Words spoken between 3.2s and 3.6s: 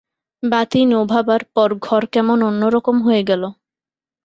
গেল।